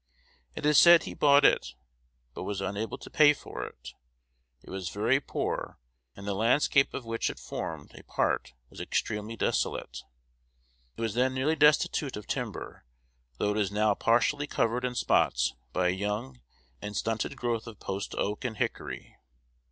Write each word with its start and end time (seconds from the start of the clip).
It 0.55 0.65
is 0.65 0.79
said 0.79 1.03
he 1.03 1.13
bought 1.13 1.45
it, 1.45 1.75
but 2.33 2.41
was 2.41 2.59
unable 2.59 2.97
to 2.97 3.09
pay 3.11 3.33
for 3.33 3.63
it. 3.63 3.93
It 4.63 4.71
was 4.71 4.89
very 4.89 5.19
poor, 5.19 5.77
and 6.15 6.25
the 6.25 6.33
landscape 6.33 6.95
of 6.95 7.05
which 7.05 7.29
it 7.29 7.37
formed 7.37 7.93
a 7.93 8.01
part 8.01 8.55
was 8.71 8.81
extremely 8.81 9.35
desolate. 9.35 9.99
It 10.97 11.01
was 11.01 11.13
then 11.13 11.35
nearly 11.35 11.55
destitute 11.55 12.17
of 12.17 12.25
timber, 12.25 12.83
though 13.37 13.51
it 13.51 13.57
is 13.57 13.71
now 13.71 13.93
partially 13.93 14.47
covered 14.47 14.85
in 14.85 14.95
spots 14.95 15.53
by 15.71 15.89
a 15.89 15.91
young 15.91 16.41
and 16.81 16.97
stunted 16.97 17.35
growth 17.37 17.67
of 17.67 17.79
post 17.79 18.15
oak 18.15 18.43
and 18.43 18.57
hickory. 18.57 19.17